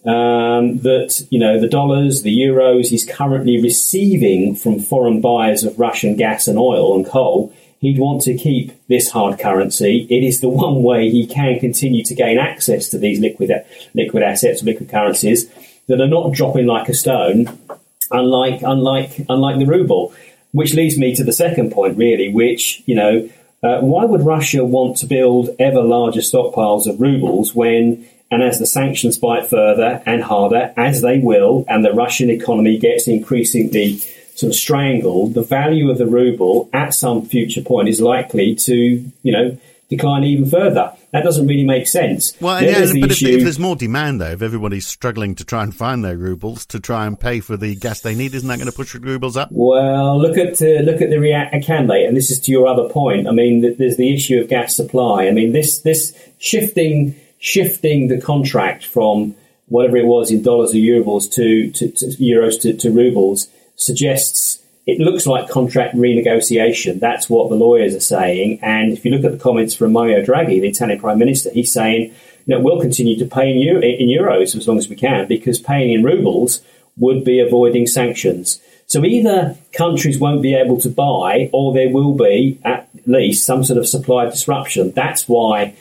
um, 0.05 0.79
that 0.79 1.27
you 1.31 1.39
know 1.39 1.61
the 1.61 1.69
dollars, 1.69 2.23
the 2.23 2.37
euros 2.37 2.89
he's 2.89 3.05
currently 3.05 3.61
receiving 3.61 4.55
from 4.55 4.79
foreign 4.81 5.21
buyers 5.21 5.65
of 5.65 5.79
Russian 5.79 6.17
gas 6.17 6.47
and 6.47 6.59
oil 6.59 6.95
and 6.95 7.05
coal 7.05 7.53
he'd 7.81 7.99
want 7.99 8.23
to 8.23 8.37
keep 8.37 8.73
this 8.89 9.11
hard 9.11 9.39
currency. 9.39 10.07
It 10.11 10.25
is 10.25 10.41
the 10.41 10.49
one 10.49 10.83
way 10.83 11.11
he 11.11 11.27
can 11.27 11.59
continue 11.59 12.05
to 12.05 12.15
gain 12.15 12.39
access 12.39 12.89
to 12.91 12.99
these 12.99 13.21
liquid 13.21 13.53
liquid 13.95 14.23
assets, 14.23 14.63
liquid 14.63 14.89
currencies 14.89 15.51
that 15.89 16.01
are 16.01 16.09
not 16.09 16.33
dropping 16.33 16.67
like 16.67 16.89
a 16.89 16.95
stone, 16.95 17.59
unlike 18.11 18.63
unlike 18.63 19.25
unlike 19.29 19.59
the 19.59 19.67
ruble. 19.67 20.15
Which 20.53 20.75
leads 20.75 20.99
me 20.99 21.15
to 21.17 21.25
the 21.25 21.35
second 21.35 21.73
point, 21.73 21.99
really, 21.99 22.31
which 22.31 22.83
you 22.87 22.95
know, 22.95 23.29
uh, 23.63 23.81
why 23.81 24.05
would 24.05 24.23
Russia 24.23 24.65
want 24.65 24.97
to 24.99 25.07
build 25.07 25.51
ever 25.59 25.83
larger 25.83 26.21
stockpiles 26.21 26.87
of 26.87 27.01
rubles 27.01 27.55
when 27.55 28.09
and 28.31 28.43
as 28.43 28.59
the 28.59 28.67
sanctions 28.67 29.19
bite 29.19 29.49
further 29.49 30.03
and 30.05 30.23
harder, 30.23 30.73
as 30.77 31.01
they 31.01 31.19
will, 31.19 31.65
and 31.69 31.85
the 31.85 31.93
Russian 31.93 32.31
economy 32.31 32.77
gets 32.77 33.07
increasingly 33.07 34.01
sort 34.37 34.53
of 34.53 34.55
strangled, 34.55 35.35
the 35.35 35.43
value 35.43 35.91
of 35.91 35.99
the 35.99 36.07
ruble 36.07 36.69
at 36.73 36.95
some 36.95 37.25
future 37.27 37.63
point 37.63 37.89
is 37.89 38.01
likely 38.01 38.55
to, 38.55 38.75
you 38.75 39.33
know, 39.33 39.59
decline 39.89 40.25
even 40.25 40.49
further. 40.49 40.93
That 41.13 41.25
doesn't 41.25 41.47
really 41.47 41.65
make 41.65 41.87
sense. 41.87 42.39
Well, 42.41 42.63
yeah, 42.63 42.85
the 42.85 43.01
but 43.01 43.13
if, 43.13 43.23
if, 43.23 43.43
there's 43.43 43.59
more 43.59 43.77
demand, 43.77 44.21
though, 44.21 44.33
if 44.33 44.43
everybody's 44.43 44.87
struggling 44.87 45.35
to 45.37 45.45
try 45.45 45.63
and 45.63 45.75
find 45.75 46.05
their 46.05 46.17
rubles 46.17 46.67
to 46.67 46.81
try 46.81 47.07
and 47.07 47.19
pay 47.19 47.41
for 47.41 47.57
the 47.57 47.75
gas 47.77 48.01
they 48.01 48.15
need, 48.15 48.35
isn't 48.35 48.47
that 48.49 48.59
going 48.59 48.71
to 48.71 48.77
push 48.77 48.95
rubles 48.95 49.37
up? 49.37 49.49
Well, 49.51 50.21
look 50.21 50.37
at 50.37 50.61
uh, 50.61 50.83
look 50.83 51.01
at 51.01 51.09
the 51.09 51.19
react. 51.19 51.65
Can 51.65 51.87
they? 51.87 52.05
And 52.05 52.17
this 52.17 52.31
is 52.31 52.41
to 52.41 52.53
your 52.53 52.67
other 52.67 52.89
point. 52.91 53.27
I 53.27 53.31
mean, 53.31 53.77
there's 53.79 53.97
the 53.97 54.13
issue 54.13 54.39
of 54.39 54.49
gas 54.49 54.77
supply. 54.77 55.27
I 55.27 55.31
mean, 55.31 55.53
this 55.53 55.81
this 55.81 56.15
shifting 56.39 57.15
shifting 57.39 58.09
the 58.09 58.21
contract 58.21 58.85
from 58.85 59.35
whatever 59.69 59.97
it 59.97 60.07
was 60.07 60.31
in 60.31 60.43
dollars 60.43 60.73
or 60.73 60.77
euros 60.77 61.31
to, 61.33 61.71
to, 61.73 61.91
to 61.91 62.07
euros 62.23 62.61
to, 62.61 62.73
to 62.75 62.91
rubles 62.91 63.49
suggests 63.77 64.63
it 64.87 65.01
looks 65.01 65.27
like 65.27 65.49
contract 65.49 65.97
renegotiation. 65.97 67.01
That's 67.01 67.29
what 67.29 67.49
the 67.49 67.57
lawyers 67.57 67.95
are 67.95 68.01
saying. 68.01 68.61
And 68.63 68.93
if 68.93 69.05
you 69.05 69.11
look 69.11 69.25
at 69.25 69.33
the 69.33 69.39
comments 69.39 69.75
from 69.75 69.93
Mario 69.93 70.25
Draghi, 70.25 70.61
the 70.61 70.69
Italian 70.69 71.01
Prime 71.01 71.19
Minister, 71.19 71.51
he's 71.51 71.73
saying, 71.73 72.15
you 72.47 72.55
know, 72.55 72.61
we'll 72.61 72.81
continue 72.81 73.19
to 73.19 73.27
pay 73.27 73.51
in, 73.51 73.59
Euro- 73.59 73.83
in 73.83 74.09
euros 74.09 74.55
as 74.55 74.69
long 74.69 74.79
as 74.79 74.89
we 74.89 74.95
can 74.95 75.27
because 75.27 75.59
paying 75.59 75.93
in 75.93 76.05
rubles 76.05 76.63
would 76.97 77.25
be 77.25 77.41
avoiding 77.41 77.87
sanctions. 77.87 78.61
So 78.87 79.05
either 79.05 79.57
countries 79.73 80.21
won't 80.21 80.43
be 80.43 80.55
able 80.55 80.81
to 80.83 80.89
buy 80.89 81.51
or 81.53 81.75
there 81.75 81.91
will 81.91 82.15
be 82.15 82.61
at 82.65 82.89
least 83.07 83.45
some 83.45 83.65
sort 83.65 83.79
of 83.79 83.89
supply 83.89 84.27
disruption. 84.27 84.93
That's 84.93 85.29
why, 85.29 85.75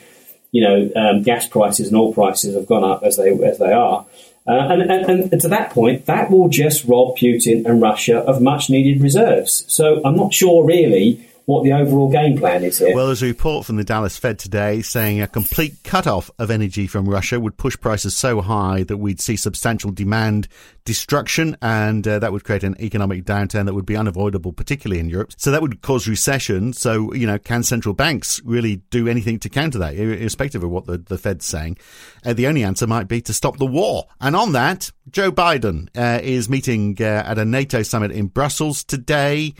you 0.50 0.62
know, 0.62 0.90
um, 0.96 1.22
gas 1.22 1.46
prices 1.46 1.88
and 1.88 1.96
oil 1.96 2.12
prices 2.12 2.56
have 2.56 2.66
gone 2.66 2.82
up 2.82 3.04
as 3.04 3.16
they, 3.16 3.30
as 3.44 3.58
they 3.58 3.72
are. 3.72 4.04
Uh, 4.48 4.68
and, 4.70 4.82
and, 4.82 5.32
and, 5.32 5.40
to 5.40 5.48
that 5.48 5.70
point, 5.70 6.06
that 6.06 6.30
will 6.30 6.48
just 6.48 6.84
rob 6.84 7.16
Putin 7.16 7.66
and 7.66 7.82
Russia 7.82 8.18
of 8.20 8.40
much 8.40 8.70
needed 8.70 9.02
reserves. 9.02 9.64
So 9.66 10.00
I'm 10.04 10.16
not 10.16 10.32
sure 10.32 10.64
really 10.64 11.26
what 11.46 11.62
the 11.62 11.72
overall 11.72 12.10
game 12.10 12.36
plan 12.36 12.64
is 12.64 12.78
here. 12.78 12.94
Well, 12.94 13.06
there's 13.06 13.22
a 13.22 13.26
report 13.26 13.64
from 13.64 13.76
the 13.76 13.84
Dallas 13.84 14.18
Fed 14.18 14.38
today 14.38 14.82
saying 14.82 15.22
a 15.22 15.28
complete 15.28 15.76
cut-off 15.84 16.28
of 16.40 16.50
energy 16.50 16.88
from 16.88 17.08
Russia 17.08 17.38
would 17.38 17.56
push 17.56 17.76
prices 17.78 18.16
so 18.16 18.40
high 18.40 18.82
that 18.82 18.96
we'd 18.96 19.20
see 19.20 19.36
substantial 19.36 19.92
demand 19.92 20.48
destruction, 20.84 21.56
and 21.62 22.06
uh, 22.06 22.18
that 22.18 22.32
would 22.32 22.42
create 22.42 22.64
an 22.64 22.74
economic 22.80 23.24
downturn 23.24 23.66
that 23.66 23.74
would 23.74 23.86
be 23.86 23.96
unavoidable, 23.96 24.52
particularly 24.52 24.98
in 24.98 25.08
Europe. 25.08 25.32
So 25.36 25.52
that 25.52 25.62
would 25.62 25.82
cause 25.82 26.08
recession. 26.08 26.72
So, 26.72 27.12
you 27.14 27.28
know, 27.28 27.38
can 27.38 27.62
central 27.62 27.94
banks 27.94 28.40
really 28.44 28.76
do 28.90 29.06
anything 29.06 29.38
to 29.40 29.48
counter 29.48 29.78
that, 29.78 29.94
irrespective 29.94 30.64
of 30.64 30.70
what 30.70 30.86
the, 30.86 30.98
the 30.98 31.18
Fed's 31.18 31.46
saying? 31.46 31.78
Uh, 32.24 32.32
the 32.32 32.48
only 32.48 32.64
answer 32.64 32.88
might 32.88 33.06
be 33.06 33.20
to 33.22 33.32
stop 33.32 33.58
the 33.58 33.66
war. 33.66 34.06
And 34.20 34.34
on 34.34 34.50
that, 34.52 34.90
Joe 35.10 35.30
Biden 35.30 35.88
uh, 35.96 36.20
is 36.22 36.48
meeting 36.48 36.96
uh, 36.98 37.22
at 37.24 37.38
a 37.38 37.44
NATO 37.44 37.84
summit 37.84 38.10
in 38.10 38.26
Brussels 38.26 38.82
today. 38.82 39.54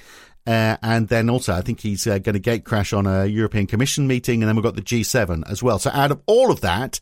Uh, 0.47 0.77
and 0.83 1.09
then 1.09 1.29
also, 1.29 1.53
I 1.53 1.61
think 1.61 1.81
he's 1.81 2.07
uh, 2.07 2.19
going 2.19 2.35
to 2.35 2.39
gate 2.39 2.65
crash 2.65 2.93
on 2.93 3.07
a 3.07 3.27
European 3.27 3.67
Commission 3.67 4.07
meeting, 4.07 4.43
and 4.43 4.49
then 4.49 4.57
we've 4.57 4.63
got 4.63 4.77
the 4.77 4.83
G7 4.83 5.51
as 5.51 5.63
well. 5.63 5.79
So 5.79 5.91
out 5.93 6.13
of 6.13 6.21
all 6.27 6.53
of 6.53 6.61
that, 6.61 7.01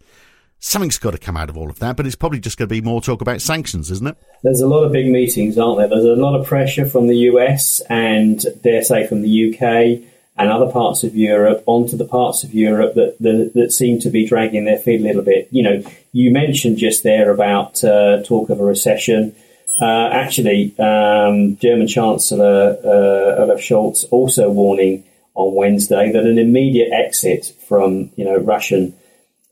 something's 0.59 0.99
got 0.99 1.11
to 1.11 1.19
come 1.19 1.37
out 1.37 1.51
of 1.51 1.57
all 1.59 1.69
of 1.69 1.79
that, 1.81 1.97
but 1.97 2.07
it's 2.07 2.17
probably 2.17 2.41
just 2.41 2.57
going 2.57 2.69
to 2.69 2.75
be 2.75 2.81
more 2.81 3.03
talk 3.03 3.21
about 3.21 3.43
sanctions, 3.43 3.91
isn't 3.91 4.07
it? 4.07 4.17
There's 4.43 4.63
a 4.63 4.67
lot 4.67 4.85
of 4.85 4.93
big 4.93 5.09
meetings, 5.09 5.59
aren't 5.59 5.79
there? 5.79 5.89
There's 5.89 6.05
a 6.05 6.21
lot 6.21 6.39
of 6.39 6.47
pressure 6.47 6.87
from 6.87 7.07
the 7.07 7.17
US 7.17 7.83
and, 7.91 8.43
dare 8.63 8.83
say, 8.83 9.07
from 9.07 9.21
the 9.21 9.53
UK 9.53 10.11
and 10.37 10.51
other 10.51 10.71
parts 10.71 11.05
of 11.05 11.15
Europe 11.15 11.63
onto 11.67 11.97
the 11.97 12.07
parts 12.07 12.43
of 12.43 12.55
Europe 12.55 12.95
that, 12.95 13.17
that, 13.21 13.53
that 13.55 13.73
seem 13.73 14.01
to 14.01 14.11
be 14.11 14.27
dragging 14.27 14.65
their 14.65 14.79
feet 14.79 15.01
a 15.01 15.05
little 15.05 15.23
bit. 15.23 15.49
You 15.51 15.63
know, 15.63 15.83
you 16.13 16.33
mentioned 16.33 16.79
just 16.79 17.03
there 17.03 17.31
about 17.31 17.85
uh, 17.85 18.23
talk 18.23 18.51
of 18.51 18.59
a 18.59 18.65
recession. 18.65 19.35
Uh, 19.81 20.09
actually, 20.13 20.75
um, 20.79 21.57
German 21.57 21.89
Chancellor 21.89 22.77
uh, 22.85 23.43
Olaf 23.43 23.61
Scholz 23.61 24.05
also 24.11 24.51
warning 24.51 25.05
on 25.35 25.55
Wednesday 25.55 26.13
that 26.13 26.25
an 26.25 26.39
immediate 26.39 26.93
exit 26.93 27.53
from 27.67 28.11
you 28.17 28.25
know 28.25 28.37
Russian 28.37 28.95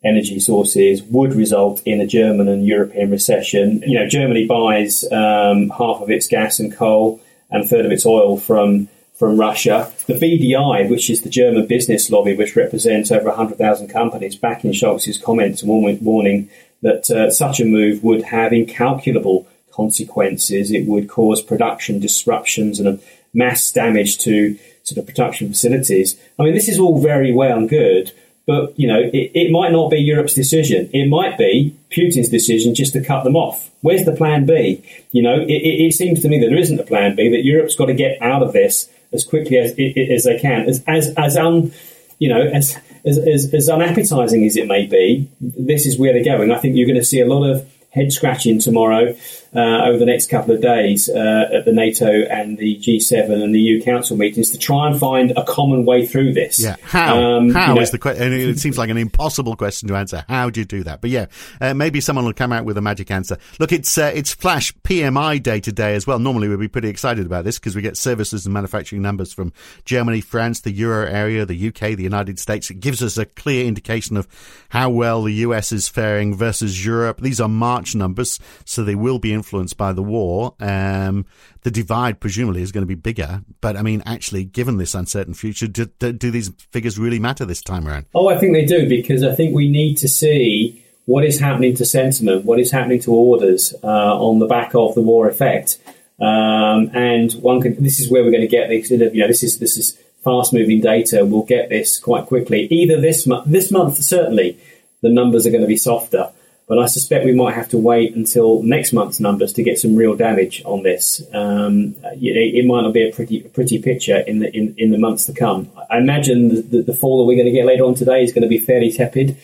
energy 0.04 0.40
sources 0.40 1.02
would 1.02 1.34
result 1.34 1.82
in 1.84 2.00
a 2.00 2.06
German 2.06 2.48
and 2.48 2.66
European 2.66 3.10
recession. 3.10 3.82
You 3.86 3.98
know, 3.98 4.08
Germany 4.08 4.46
buys 4.46 5.04
um, 5.12 5.70
half 5.70 6.00
of 6.00 6.10
its 6.10 6.26
gas 6.26 6.58
and 6.58 6.74
coal 6.74 7.20
and 7.50 7.64
a 7.64 7.66
third 7.66 7.86
of 7.86 7.92
its 7.92 8.06
oil 8.06 8.36
from 8.36 8.88
from 9.14 9.38
Russia. 9.38 9.92
The 10.06 10.14
BDI, 10.14 10.88
which 10.88 11.10
is 11.10 11.22
the 11.22 11.30
German 11.30 11.66
business 11.66 12.10
lobby, 12.10 12.34
which 12.34 12.56
represents 12.56 13.12
over 13.12 13.28
100,000 13.28 13.88
companies, 13.88 14.34
backing 14.34 14.72
Scholz's 14.72 15.18
comments 15.18 15.62
and 15.62 16.00
warning 16.00 16.50
that 16.80 17.08
uh, 17.10 17.30
such 17.30 17.60
a 17.60 17.64
move 17.64 18.02
would 18.02 18.22
have 18.22 18.52
incalculable 18.52 19.46
consequences. 19.72 20.70
It 20.70 20.86
would 20.86 21.08
cause 21.08 21.42
production 21.42 22.00
disruptions 22.00 22.78
and 22.78 23.00
mass 23.34 23.72
damage 23.72 24.18
to 24.18 24.58
sort 24.82 24.98
of 24.98 25.06
production 25.06 25.48
facilities. 25.48 26.18
I 26.38 26.44
mean, 26.44 26.54
this 26.54 26.68
is 26.68 26.78
all 26.78 27.00
very 27.00 27.32
well 27.32 27.58
and 27.58 27.68
good, 27.68 28.12
but 28.46 28.78
you 28.78 28.88
know, 28.88 29.00
it, 29.00 29.30
it 29.34 29.50
might 29.50 29.72
not 29.72 29.90
be 29.90 29.98
Europe's 29.98 30.34
decision. 30.34 30.90
It 30.92 31.08
might 31.08 31.38
be 31.38 31.76
Putin's 31.90 32.28
decision 32.28 32.74
just 32.74 32.92
to 32.94 33.04
cut 33.04 33.24
them 33.24 33.36
off. 33.36 33.70
Where's 33.80 34.04
the 34.04 34.12
plan 34.12 34.46
B? 34.46 34.84
You 35.12 35.22
know, 35.22 35.40
it, 35.40 35.48
it, 35.48 35.86
it 35.86 35.92
seems 35.94 36.20
to 36.22 36.28
me 36.28 36.40
that 36.40 36.48
there 36.48 36.58
isn't 36.58 36.80
a 36.80 36.84
plan 36.84 37.16
B. 37.16 37.30
That 37.30 37.44
Europe's 37.44 37.76
got 37.76 37.86
to 37.86 37.94
get 37.94 38.20
out 38.20 38.42
of 38.42 38.52
this 38.52 38.88
as 39.12 39.24
quickly 39.24 39.58
as 39.58 39.70
as 39.72 40.24
they 40.24 40.38
can, 40.38 40.68
as 40.68 40.82
as 40.86 41.14
as 41.16 41.36
un, 41.36 41.72
you 42.18 42.28
know, 42.28 42.40
as 42.40 42.76
as, 43.04 43.18
as, 43.18 43.52
as 43.52 43.68
unappetizing 43.68 44.44
as 44.44 44.56
it 44.56 44.66
may 44.66 44.86
be, 44.86 45.28
this 45.40 45.86
is 45.86 45.98
where 45.98 46.12
they're 46.12 46.24
going. 46.24 46.50
I 46.50 46.58
think 46.58 46.76
you're 46.76 46.86
going 46.86 46.98
to 46.98 47.04
see 47.04 47.20
a 47.20 47.26
lot 47.26 47.44
of 47.44 47.68
head 47.92 48.10
scratching 48.10 48.58
tomorrow 48.58 49.14
uh, 49.54 49.84
over 49.84 49.98
the 49.98 50.06
next 50.06 50.30
couple 50.30 50.54
of 50.54 50.62
days 50.62 51.10
uh, 51.10 51.50
at 51.52 51.66
the 51.66 51.72
NATO 51.72 52.06
and 52.06 52.56
the 52.56 52.76
G7 52.78 53.30
and 53.30 53.54
the 53.54 53.60
EU 53.60 53.82
Council 53.82 54.16
meetings 54.16 54.50
to 54.52 54.58
try 54.58 54.88
and 54.88 54.98
find 54.98 55.32
a 55.32 55.44
common 55.44 55.84
way 55.84 56.06
through 56.06 56.32
this. 56.32 56.58
Yeah, 56.58 56.76
how? 56.82 57.22
Um, 57.22 57.50
how 57.50 57.68
you 57.68 57.74
know, 57.74 57.80
is 57.82 57.90
the 57.90 57.98
question? 57.98 58.32
It 58.32 58.58
seems 58.58 58.78
like 58.78 58.88
an 58.88 58.96
impossible 58.96 59.54
question 59.56 59.88
to 59.88 59.96
answer. 59.96 60.24
How 60.26 60.48
do 60.48 60.60
you 60.60 60.64
do 60.64 60.82
that? 60.84 61.02
But 61.02 61.10
yeah, 61.10 61.26
uh, 61.60 61.74
maybe 61.74 62.00
someone 62.00 62.24
will 62.24 62.32
come 62.32 62.50
out 62.50 62.64
with 62.64 62.78
a 62.78 62.80
magic 62.80 63.10
answer. 63.10 63.36
Look, 63.58 63.72
it's 63.72 63.98
uh, 63.98 64.10
it's 64.14 64.32
Flash 64.32 64.72
PMI 64.84 65.42
day 65.42 65.60
today 65.60 65.94
as 65.94 66.06
well. 66.06 66.18
Normally 66.18 66.48
we'd 66.48 66.58
be 66.58 66.68
pretty 66.68 66.88
excited 66.88 67.26
about 67.26 67.44
this 67.44 67.58
because 67.58 67.76
we 67.76 67.82
get 67.82 67.98
services 67.98 68.46
and 68.46 68.54
manufacturing 68.54 69.02
numbers 69.02 69.34
from 69.34 69.52
Germany, 69.84 70.22
France, 70.22 70.60
the 70.60 70.72
Euro 70.72 71.06
area, 71.06 71.44
the 71.44 71.68
UK, 71.68 71.96
the 71.96 72.02
United 72.02 72.38
States. 72.38 72.70
It 72.70 72.80
gives 72.80 73.02
us 73.02 73.18
a 73.18 73.26
clear 73.26 73.66
indication 73.66 74.16
of 74.16 74.26
how 74.70 74.88
well 74.88 75.22
the 75.24 75.32
US 75.32 75.72
is 75.72 75.90
faring 75.90 76.34
versus 76.34 76.82
Europe. 76.84 77.20
These 77.20 77.38
are 77.38 77.48
March 77.48 77.81
numbers, 77.94 78.38
so 78.64 78.82
they 78.82 78.94
will 78.94 79.18
be 79.18 79.32
influenced 79.32 79.76
by 79.76 79.92
the 79.92 80.02
war. 80.02 80.54
Um, 80.60 81.26
the 81.62 81.70
divide 81.70 82.20
presumably 82.20 82.62
is 82.62 82.72
going 82.72 82.82
to 82.82 82.86
be 82.86 82.94
bigger. 82.94 83.42
But 83.60 83.76
I 83.76 83.82
mean, 83.82 84.02
actually, 84.06 84.44
given 84.44 84.78
this 84.78 84.94
uncertain 84.94 85.34
future, 85.34 85.66
do, 85.66 85.86
do, 85.98 86.12
do 86.12 86.30
these 86.30 86.50
figures 86.70 86.98
really 86.98 87.18
matter 87.18 87.44
this 87.44 87.62
time 87.62 87.86
around? 87.86 88.06
Oh, 88.14 88.28
I 88.28 88.38
think 88.38 88.52
they 88.52 88.64
do 88.64 88.88
because 88.88 89.22
I 89.22 89.34
think 89.34 89.54
we 89.54 89.68
need 89.68 89.96
to 89.98 90.08
see 90.08 90.84
what 91.04 91.24
is 91.24 91.38
happening 91.38 91.74
to 91.76 91.84
sentiment, 91.84 92.44
what 92.44 92.58
is 92.58 92.70
happening 92.70 93.00
to 93.00 93.12
orders 93.12 93.74
uh, 93.82 93.86
on 93.86 94.38
the 94.38 94.46
back 94.46 94.74
of 94.74 94.94
the 94.94 95.00
war 95.00 95.28
effect. 95.28 95.78
Um, 96.20 96.90
and 96.94 97.32
one 97.34 97.60
can, 97.60 97.82
this 97.82 97.98
is 97.98 98.10
where 98.10 98.22
we're 98.22 98.30
going 98.30 98.42
to 98.42 98.48
get 98.48 98.68
this. 98.68 98.90
You 98.90 98.98
know, 98.98 99.26
this 99.26 99.42
is 99.42 99.58
this 99.58 99.76
is 99.76 99.98
fast 100.22 100.52
moving 100.52 100.80
data. 100.80 101.24
We'll 101.24 101.42
get 101.42 101.68
this 101.68 101.98
quite 101.98 102.26
quickly. 102.26 102.68
Either 102.70 103.00
this 103.00 103.26
month, 103.26 103.46
this 103.46 103.72
month 103.72 103.96
certainly, 104.02 104.58
the 105.00 105.08
numbers 105.08 105.46
are 105.46 105.50
going 105.50 105.62
to 105.62 105.68
be 105.68 105.76
softer. 105.76 106.30
But 106.72 106.78
I 106.78 106.86
suspect 106.86 107.26
we 107.26 107.34
might 107.34 107.52
have 107.52 107.68
to 107.68 107.76
wait 107.76 108.16
until 108.16 108.62
next 108.62 108.94
month's 108.94 109.20
numbers 109.20 109.52
to 109.52 109.62
get 109.62 109.78
some 109.78 109.94
real 109.94 110.16
damage 110.16 110.62
on 110.64 110.82
this. 110.82 111.20
Um, 111.34 111.94
it, 112.14 112.34
it, 112.54 112.64
might 112.64 112.80
not 112.80 112.94
be 112.94 113.06
a 113.06 113.12
pretty 113.12 113.42
pretty 113.42 113.78
picture 113.78 114.20
in 114.20 114.38
the 114.38 114.50
in, 114.56 114.74
in 114.78 114.90
the 114.90 114.96
months 114.96 115.26
to 115.26 115.34
come. 115.34 115.70
I 115.90 115.98
imagine 115.98 116.48
the, 116.48 116.62
the, 116.62 116.82
the 116.84 116.94
fall 116.94 117.18
that 117.18 117.24
we're 117.24 117.36
going 117.36 117.44
to 117.44 117.52
get 117.52 117.66
later 117.66 117.84
on 117.84 117.94
today 117.94 118.22
is 118.22 118.32
going 118.32 118.44
to 118.44 118.48
be 118.48 118.56
fairly 118.56 118.90
tepid. 118.90 119.36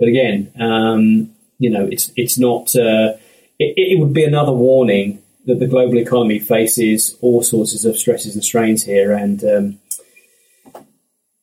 But 0.00 0.08
again, 0.08 0.50
um, 0.58 1.30
you 1.60 1.70
know, 1.70 1.86
it's 1.86 2.10
it's 2.16 2.36
not. 2.36 2.74
Uh, 2.74 3.14
it, 3.60 3.74
it 3.76 4.00
would 4.00 4.12
be 4.12 4.24
another 4.24 4.52
warning 4.52 5.22
that 5.46 5.60
the 5.60 5.68
global 5.68 5.98
economy 5.98 6.40
faces 6.40 7.16
all 7.20 7.44
sorts 7.44 7.84
of 7.84 7.96
stresses 7.96 8.34
and 8.34 8.42
strains 8.42 8.82
here, 8.82 9.12
and 9.12 9.44
um, 9.44 9.78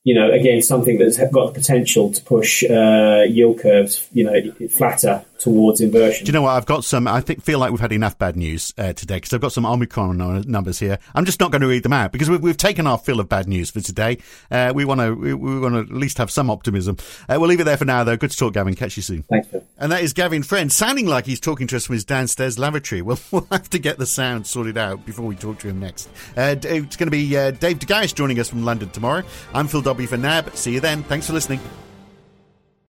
you 0.03 0.15
know, 0.15 0.29
again, 0.34 0.62
something 0.62 0.98
that's 0.98 1.17
got 1.31 1.53
the 1.53 1.53
potential 1.53 2.12
to 2.12 2.22
push 2.24 2.62
uh, 2.69 3.24
yield 3.25 3.60
curves, 3.60 4.05
you 4.12 4.25
know, 4.25 4.67
flatter 4.67 5.24
towards 5.39 5.81
inversion. 5.81 6.25
Do 6.25 6.29
you 6.29 6.34
know 6.34 6.43
what? 6.43 6.51
I've 6.51 6.65
got 6.65 6.84
some. 6.84 7.08
I 7.08 7.22
think 7.22 7.43
feel 7.43 7.60
like 7.60 7.72
we've 7.72 7.79
had 7.79 7.91
enough 7.91 8.17
bad 8.17 8.36
news 8.36 8.74
uh, 8.77 8.93
today 8.93 9.15
because 9.15 9.34
I've 9.34 9.41
got 9.41 9.51
some 9.51 9.65
Omicron 9.65 10.17
numbers 10.48 10.79
here. 10.79 11.00
I'm 11.15 11.25
just 11.25 11.39
not 11.39 11.51
going 11.51 11.62
to 11.62 11.67
read 11.67 11.84
them 11.84 11.93
out 11.93 12.12
because 12.12 12.29
we've, 12.29 12.41
we've 12.41 12.58
taken 12.58 12.86
our 12.86 12.98
fill 12.98 13.19
of 13.19 13.29
bad 13.29 13.48
news 13.48 13.72
for 13.72 13.81
today. 13.81 14.19
Uh, 14.51 14.72
we 14.75 14.86
want 14.86 15.00
to 15.01 15.13
we, 15.13 15.34
we 15.34 15.60
want 15.60 15.75
to 15.75 15.79
at 15.81 15.91
least 15.91 16.17
have 16.17 16.29
some 16.29 16.50
optimism. 16.50 16.98
Uh, 17.27 17.38
we'll 17.39 17.50
leave 17.50 17.60
it 17.60 17.63
there 17.63 17.77
for 17.77 17.86
now, 17.86 18.03
though. 18.03 18.17
Good 18.17 18.31
to 18.31 18.38
talk, 18.38 18.53
Gavin. 18.53 18.75
Catch 18.75 18.98
you 18.98 19.03
soon. 19.03 19.24
Thanks, 19.24 19.48
Phil. 19.48 19.63
And 19.77 19.91
that 19.91 20.03
is 20.03 20.13
Gavin 20.13 20.43
Friend, 20.43 20.72
sounding 20.72 21.05
like 21.05 21.25
he's 21.25 21.39
talking 21.39 21.67
to 21.67 21.77
us 21.77 21.86
from 21.86 21.93
his 21.93 22.05
downstairs 22.05 22.60
lavatory. 22.60 23.01
Well, 23.10 23.17
we'll 23.31 23.48
have 23.50 23.72
to 23.72 23.79
get 23.79 23.98
the 23.98 24.05
sound 24.05 24.46
sorted 24.46 24.77
out 24.77 25.03
before 25.03 25.25
we 25.25 25.36
talk 25.36 25.58
to 25.60 25.67
him 25.67 25.79
next. 25.79 26.10
Uh, 26.38 26.55
it's 26.62 26.96
going 26.96 27.08
to 27.08 27.12
be 27.12 27.36
uh, 27.36 27.50
Dave 27.50 27.79
de 27.79 27.88
Garis 27.88 28.13
joining 28.13 28.39
us 28.39 28.50
from 28.50 28.63
London 28.63 28.89
tomorrow. 28.89 29.24
I'm 29.51 29.67
Phil 29.67 29.81
Dobbie 29.81 30.05
for 30.05 30.17
NAB. 30.17 30.55
See 30.55 30.74
you 30.74 30.79
then. 30.79 31.01
Thanks 31.01 31.25
for 31.25 31.34
listening. 31.34 31.60